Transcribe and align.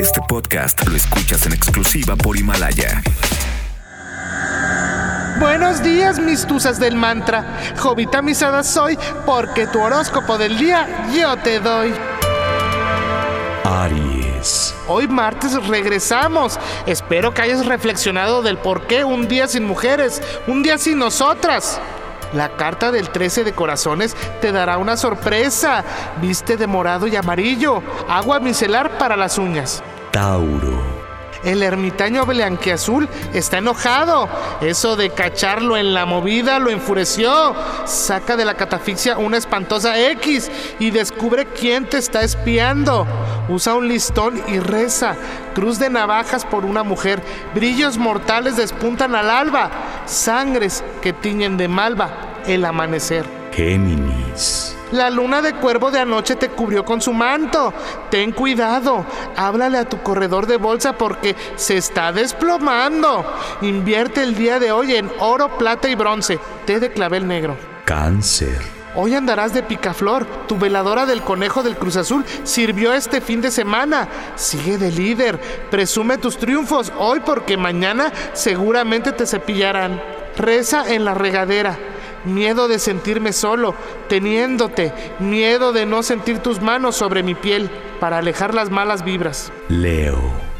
Este 0.00 0.20
podcast 0.28 0.84
lo 0.88 0.96
escuchas 0.96 1.46
en 1.46 1.52
exclusiva 1.52 2.16
por 2.16 2.36
Himalaya. 2.36 3.02
Buenos 5.38 5.82
días, 5.82 6.18
mis 6.18 6.44
tusas 6.44 6.80
del 6.80 6.96
mantra. 6.96 7.56
Jovita 7.78 8.20
misada 8.20 8.64
soy 8.64 8.98
porque 9.24 9.68
tu 9.68 9.80
horóscopo 9.80 10.38
del 10.38 10.58
día 10.58 11.08
yo 11.14 11.36
te 11.36 11.60
doy. 11.60 11.94
Aries. 13.64 14.74
Hoy 14.88 15.06
martes 15.06 15.54
regresamos. 15.66 16.58
Espero 16.86 17.32
que 17.32 17.42
hayas 17.42 17.64
reflexionado 17.64 18.42
del 18.42 18.58
por 18.58 18.88
qué 18.88 19.04
un 19.04 19.28
día 19.28 19.46
sin 19.46 19.64
mujeres, 19.64 20.20
un 20.48 20.64
día 20.64 20.78
sin 20.78 20.98
nosotras. 20.98 21.80
La 22.32 22.50
carta 22.50 22.92
del 22.92 23.10
13 23.10 23.44
de 23.44 23.52
corazones 23.52 24.16
te 24.40 24.52
dará 24.52 24.78
una 24.78 24.96
sorpresa. 24.96 25.84
Viste 26.20 26.56
de 26.56 26.66
morado 26.66 27.06
y 27.06 27.16
amarillo. 27.16 27.82
Agua 28.08 28.40
micelar 28.40 28.98
para 28.98 29.16
las 29.16 29.38
uñas. 29.38 29.82
Tauro. 30.12 31.00
El 31.42 31.62
ermitaño 31.62 32.26
blanqueazul 32.26 33.08
está 33.32 33.58
enojado. 33.58 34.28
Eso 34.60 34.96
de 34.96 35.10
cacharlo 35.10 35.76
en 35.76 35.94
la 35.94 36.04
movida 36.04 36.58
lo 36.58 36.70
enfureció. 36.70 37.54
Saca 37.86 38.36
de 38.36 38.44
la 38.44 38.54
catafixia 38.54 39.16
una 39.16 39.38
espantosa 39.38 39.98
X 40.10 40.50
y 40.78 40.90
descubre 40.90 41.46
quién 41.46 41.86
te 41.86 41.96
está 41.96 42.22
espiando. 42.22 43.06
Usa 43.48 43.74
un 43.74 43.88
listón 43.88 44.42
y 44.48 44.58
reza. 44.58 45.16
Cruz 45.54 45.78
de 45.78 45.88
navajas 45.88 46.44
por 46.44 46.66
una 46.66 46.82
mujer. 46.82 47.22
Brillos 47.54 47.96
mortales 47.96 48.56
despuntan 48.56 49.14
al 49.14 49.30
alba. 49.30 49.70
Sangres 50.04 50.84
que 51.00 51.14
tiñen 51.14 51.56
de 51.56 51.68
malva 51.68 52.29
el 52.46 52.64
amanecer. 52.64 53.24
Géminis. 53.52 54.76
La 54.92 55.08
luna 55.08 55.40
de 55.40 55.54
cuervo 55.54 55.92
de 55.92 56.00
anoche 56.00 56.34
te 56.34 56.48
cubrió 56.48 56.84
con 56.84 57.00
su 57.00 57.12
manto. 57.12 57.72
Ten 58.10 58.32
cuidado. 58.32 59.06
Háblale 59.36 59.78
a 59.78 59.88
tu 59.88 60.02
corredor 60.02 60.46
de 60.46 60.56
bolsa 60.56 60.94
porque 60.94 61.36
se 61.54 61.76
está 61.76 62.12
desplomando. 62.12 63.24
Invierte 63.62 64.22
el 64.22 64.34
día 64.34 64.58
de 64.58 64.72
hoy 64.72 64.96
en 64.96 65.08
oro, 65.20 65.56
plata 65.58 65.88
y 65.88 65.94
bronce. 65.94 66.40
Té 66.66 66.80
de 66.80 66.90
clavel 66.90 67.28
negro. 67.28 67.56
Cáncer. 67.84 68.58
Hoy 68.96 69.14
andarás 69.14 69.54
de 69.54 69.62
picaflor. 69.62 70.26
Tu 70.48 70.58
veladora 70.58 71.06
del 71.06 71.22
conejo 71.22 71.62
del 71.62 71.76
Cruz 71.76 71.94
Azul 71.94 72.24
sirvió 72.42 72.92
este 72.92 73.20
fin 73.20 73.40
de 73.40 73.52
semana. 73.52 74.08
Sigue 74.34 74.76
de 74.76 74.90
líder. 74.90 75.40
Presume 75.70 76.18
tus 76.18 76.36
triunfos 76.36 76.92
hoy 76.98 77.20
porque 77.20 77.56
mañana 77.56 78.12
seguramente 78.32 79.12
te 79.12 79.24
cepillarán. 79.24 80.02
Reza 80.36 80.92
en 80.92 81.04
la 81.04 81.14
regadera 81.14 81.78
miedo 82.24 82.68
de 82.68 82.78
sentirme 82.78 83.32
solo, 83.32 83.74
teniéndote, 84.08 84.92
miedo 85.18 85.72
de 85.72 85.86
no 85.86 86.02
sentir 86.02 86.38
tus 86.38 86.60
manos 86.60 86.96
sobre 86.96 87.22
mi 87.22 87.34
piel 87.34 87.70
para 88.00 88.18
alejar 88.18 88.54
las 88.54 88.70
malas 88.70 89.04
vibras. 89.04 89.52
Leo. 89.68 90.50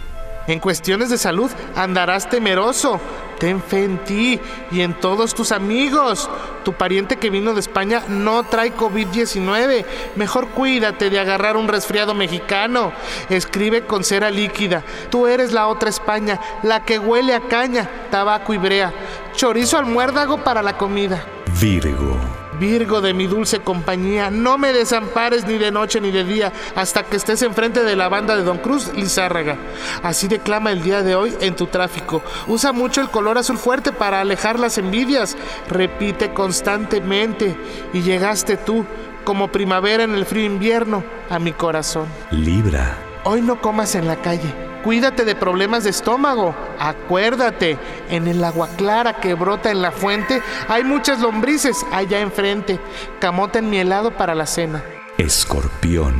En 0.47 0.59
cuestiones 0.59 1.11
de 1.11 1.19
salud 1.19 1.51
andarás 1.77 2.29
temeroso. 2.29 3.01
Ten 3.39 3.63
fe 3.63 3.85
en 3.85 3.99
ti 4.05 4.41
y 4.71 4.81
en 4.81 4.95
todos 4.95 5.35
tus 5.35 5.53
amigos. 5.53 6.29
Tu 6.65 6.73
pariente 6.73 7.17
que 7.17 7.31
vino 7.31 7.55
de 7.55 7.61
España 7.61 8.03
no 8.09 8.43
trae 8.43 8.75
COVID-19. 8.75 9.85
Mejor 10.17 10.49
cuídate 10.49 11.09
de 11.09 11.21
agarrar 11.21 11.57
un 11.57 11.69
resfriado 11.69 12.15
mexicano. 12.15 12.93
Escribe 13.31 13.87
con 13.87 14.03
cera 14.03 14.31
líquida. 14.31 14.83
Tú 15.09 15.27
eres 15.27 15.53
la 15.53 15.69
otra 15.69 15.89
España, 15.89 16.41
la 16.63 16.85
que 16.85 16.99
huele 16.99 17.33
a 17.35 17.43
caña, 17.43 17.89
tabaco 18.11 18.53
y 18.53 18.59
brea. 18.59 18.93
Chorizo 19.35 19.79
al 19.79 19.87
muérdago 19.87 20.45
para 20.45 20.63
la 20.63 20.77
comida. 20.77 21.25
Virgo. 21.59 22.17
Virgo 22.59 23.01
de 23.01 23.15
mi 23.15 23.27
dulce 23.27 23.61
compañía, 23.61 24.31
no 24.31 24.59
me 24.59 24.73
desampares 24.73 25.47
ni 25.47 25.57
de 25.57 25.71
noche 25.71 26.01
ni 26.01 26.11
de 26.11 26.25
día 26.25 26.53
hasta 26.77 27.05
que 27.05 27.17
estés 27.17 27.41
enfrente 27.43 27.83
de 27.83 27.97
la 27.97 28.09
banda 28.09 28.37
de 28.37 28.43
Don 28.43 28.59
Cruz 28.59 28.93
Lizárraga. 28.95 29.57
Así 30.03 30.29
declama 30.29 30.71
el 30.71 30.83
día 30.83 31.03
de 31.03 31.15
hoy 31.15 31.35
en 31.41 31.57
tu 31.57 31.67
tráfico. 31.67 32.23
Usa 32.47 32.73
mucho 32.73 33.01
el 33.01 33.09
color 33.09 33.39
azul 33.39 33.57
fuerte 33.57 33.93
para 33.93 34.21
alejar 34.21 34.59
las 34.59 34.77
envidias. 34.77 35.37
Repite 35.69 36.35
constantemente 36.35 37.57
y 37.95 38.03
llegaste 38.03 38.59
tú 38.59 38.85
como 39.25 39.51
primavera 39.51 40.05
en 40.05 40.15
el 40.15 40.27
frío 40.27 40.45
invierno 40.45 41.03
a 41.31 41.39
mi 41.39 41.53
corazón. 41.53 42.07
Libra. 42.31 42.99
Hoy 43.25 43.41
no 43.41 43.61
comas 43.61 43.95
en 43.95 44.07
la 44.07 44.17
calle. 44.17 44.70
Cuídate 44.85 45.27
de 45.27 45.35
problemas 45.35 45.85
de 45.85 45.91
estómago. 45.91 46.55
Acuérdate, 46.79 47.79
en 48.09 48.27
el 48.27 48.43
agua 48.43 48.69
clara 48.77 49.21
que 49.21 49.35
brota 49.35 49.71
en 49.71 49.83
la 49.83 49.93
fuente 49.93 50.43
hay 50.69 50.85
muchas 50.85 51.21
lombrices 51.21 51.85
allá 51.93 52.21
enfrente. 52.21 52.81
Camote 53.21 53.59
en 53.59 53.69
mi 53.69 53.79
helado 53.79 54.11
para 54.11 54.35
la 54.35 54.47
cena. 54.47 54.83
Escorpión. 55.19 56.19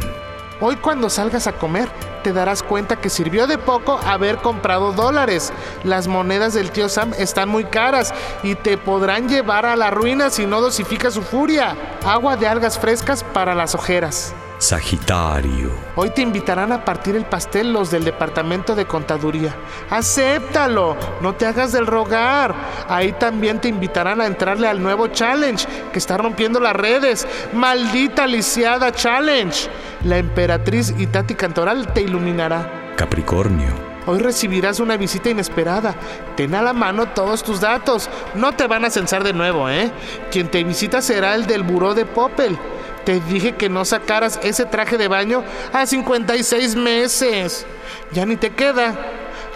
Hoy 0.61 0.77
cuando 0.77 1.09
salgas 1.09 1.47
a 1.47 1.53
comer, 1.53 1.89
te 2.23 2.35
darás 2.35 2.63
cuenta 2.63 2.97
que 2.97 3.09
sirvió 3.09 3.47
de 3.47 3.57
poco 3.57 3.99
haber 4.05 4.37
comprado 4.37 4.93
dólares. 4.93 5.55
Las 5.85 6.07
monedas 6.07 6.53
del 6.53 6.71
tío 6.71 6.91
Sam 6.91 7.15
están 7.17 7.49
muy 7.49 7.65
caras 7.65 8.13
y 8.43 8.57
te 8.57 8.77
podrán 8.77 9.27
llevar 9.27 9.65
a 9.65 9.75
la 9.75 9.91
ruina 9.91 10.29
si 10.29 10.45
no 10.45 10.61
dosificas 10.61 11.15
su 11.15 11.23
furia. 11.23 11.75
Agua 12.05 12.37
de 12.37 12.47
algas 12.47 12.79
frescas 12.79 13.25
para 13.25 13.55
las 13.55 13.75
ojeras. 13.75 14.35
Sagitario. 14.61 15.71
Hoy 15.97 16.11
te 16.11 16.21
invitarán 16.21 16.71
a 16.71 16.85
partir 16.85 17.17
el 17.17 17.25
pastel 17.25 17.73
los 17.73 17.91
del 17.91 18.05
departamento 18.05 18.75
de 18.75 18.85
contaduría. 18.85 19.57
Acéptalo, 19.89 20.99
no 21.23 21.35
te 21.35 21.47
hagas 21.47 21.73
del 21.73 21.87
rogar. 21.87 22.55
Ahí 22.87 23.13
también 23.13 23.59
te 23.59 23.69
invitarán 23.69 24.21
a 24.21 24.27
entrarle 24.27 24.69
al 24.69 24.83
nuevo 24.83 25.07
challenge 25.09 25.67
que 25.91 25.99
está 25.99 26.19
rompiendo 26.19 26.61
las 26.61 26.77
redes. 26.77 27.27
Maldita 27.55 28.27
lisiada 28.27 28.93
challenge. 28.93 29.71
La 30.05 30.19
emperatriz 30.19 30.95
Itati 30.99 31.35
Cantoral 31.35 31.95
te 31.95 32.03
iluminará. 32.03 32.93
Capricornio. 32.97 33.73
Hoy 34.07 34.19
recibirás 34.19 34.79
una 34.79 34.99
visita 34.99 35.31
inesperada. 35.31 35.95
Ten 36.37 36.55
a 36.55 36.61
la 36.61 36.75
mano 36.75 37.07
todos 37.09 37.43
tus 37.43 37.63
datos. 37.63 38.11
No 38.35 38.53
te 38.53 38.67
van 38.67 38.85
a 38.85 38.91
censar 38.91 39.25
de 39.25 39.33
nuevo, 39.33 39.71
¿eh? 39.71 39.91
Quien 40.31 40.51
te 40.51 40.63
visita 40.65 41.01
será 41.01 41.35
el 41.35 41.47
del 41.47 41.63
buró 41.63 41.95
de 41.95 42.05
Popel. 42.05 42.59
Te 43.05 43.21
dije 43.21 43.53
que 43.53 43.69
no 43.69 43.85
sacaras 43.85 44.39
ese 44.43 44.67
traje 44.67 44.99
de 44.99 45.09
baño 45.09 45.43
a 45.73 45.87
56 45.87 46.77
meses. 46.77 47.67
Ya 48.13 48.27
ni 48.27 48.37
te 48.37 48.51
queda. 48.51 48.95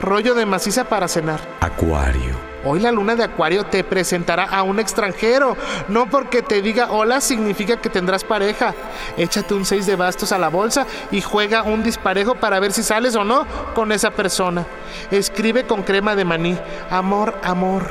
Rollo 0.01 0.35
de 0.35 0.47
maciza 0.47 0.85
para 0.85 1.09
cenar. 1.09 1.41
Acuario. 1.61 2.55
Hoy 2.67 2.81
la 2.81 2.91
luna 2.91 3.15
de 3.15 3.25
Acuario 3.25 3.65
te 3.65 3.85
presentará 3.85 4.45
a 4.45 4.63
un 4.63 4.81
extranjero. 4.81 5.55
No 5.89 6.09
porque 6.09 6.41
te 6.41 6.63
diga 6.63 6.91
hola 6.91 7.21
significa 7.21 7.77
que 7.77 7.91
tendrás 7.91 8.25
pareja. 8.25 8.75
Échate 9.19 9.53
un 9.53 9.67
6 9.67 9.85
de 9.85 9.97
bastos 9.97 10.33
a 10.33 10.39
la 10.39 10.49
bolsa 10.49 10.87
y 11.11 11.21
juega 11.21 11.63
un 11.63 11.83
disparejo 11.83 12.37
para 12.37 12.61
ver 12.61 12.73
si 12.73 12.83
sales 12.83 13.17
o 13.17 13.25
no 13.25 13.47
con 13.75 13.93
esa 13.93 14.13
persona. 14.13 14.65
Escribe 15.11 15.67
con 15.67 15.83
crema 15.83 16.17
de 16.17 16.25
maní. 16.25 16.59
Amor, 16.91 17.39
amor. 17.43 17.91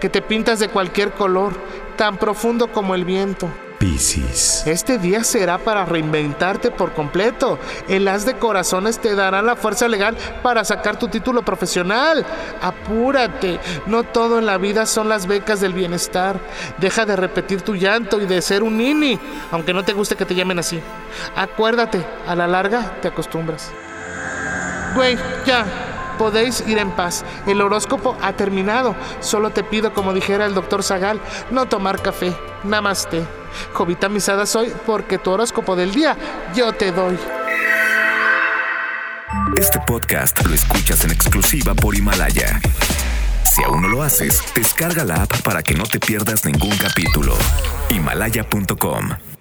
Que 0.00 0.08
te 0.08 0.22
pintas 0.22 0.58
de 0.60 0.70
cualquier 0.70 1.12
color, 1.12 1.52
tan 1.96 2.16
profundo 2.16 2.72
como 2.72 2.94
el 2.94 3.04
viento. 3.04 3.50
Piscis. 3.78 4.62
Este 4.66 4.98
día 4.98 5.22
será 5.22 5.58
para 5.58 5.84
reinventarte 5.84 6.70
por 6.70 6.92
completo. 6.92 7.58
El 7.88 8.08
as 8.08 8.24
de 8.24 8.38
corazones 8.38 8.98
te 8.98 9.14
dará 9.14 9.42
la 9.42 9.56
fuerza 9.56 9.86
legal 9.86 10.16
para 10.42 10.64
sacar 10.64 10.98
tu 10.98 11.08
título 11.08 11.42
profesional. 11.42 12.24
Apúrate. 12.62 13.60
No 13.86 14.04
todo 14.04 14.38
en 14.38 14.46
la 14.46 14.56
vida 14.56 14.86
son 14.86 15.08
las 15.08 15.26
becas 15.26 15.60
del 15.60 15.74
bienestar. 15.74 16.40
Deja 16.78 17.04
de 17.04 17.16
repetir 17.16 17.62
tu 17.62 17.74
llanto 17.74 18.20
y 18.20 18.26
de 18.26 18.40
ser 18.40 18.62
un 18.62 18.78
nini, 18.78 19.18
aunque 19.50 19.74
no 19.74 19.84
te 19.84 19.92
guste 19.92 20.16
que 20.16 20.24
te 20.24 20.34
llamen 20.34 20.58
así. 20.58 20.80
Acuérdate, 21.34 22.04
a 22.26 22.34
la 22.34 22.46
larga 22.46 22.94
te 23.02 23.08
acostumbras. 23.08 23.70
Güey, 24.94 25.18
ya 25.44 25.66
podéis 26.16 26.66
ir 26.66 26.78
en 26.78 26.90
paz. 26.92 27.24
El 27.46 27.60
horóscopo 27.60 28.16
ha 28.22 28.32
terminado. 28.32 28.96
Solo 29.20 29.50
te 29.50 29.62
pido, 29.62 29.92
como 29.92 30.14
dijera 30.14 30.46
el 30.46 30.54
doctor 30.54 30.82
Zagal, 30.82 31.20
no 31.50 31.66
tomar 31.66 32.00
café. 32.00 32.34
Namaste. 32.64 33.45
Jovita 33.72 34.08
misada 34.08 34.46
soy 34.46 34.72
porque 34.86 35.18
tu 35.18 35.30
horóscopo 35.30 35.76
del 35.76 35.92
día 35.92 36.16
yo 36.54 36.72
te 36.72 36.92
doy. 36.92 37.18
Este 39.56 39.78
podcast 39.86 40.44
lo 40.46 40.54
escuchas 40.54 41.04
en 41.04 41.10
exclusiva 41.10 41.74
por 41.74 41.94
Himalaya. 41.94 42.60
Si 43.44 43.62
aún 43.62 43.82
no 43.82 43.88
lo 43.88 44.02
haces, 44.02 44.42
descarga 44.54 45.04
la 45.04 45.22
app 45.22 45.42
para 45.42 45.62
que 45.62 45.74
no 45.74 45.84
te 45.84 45.98
pierdas 45.98 46.44
ningún 46.44 46.76
capítulo. 46.76 47.34
Himalaya.com 47.90 49.35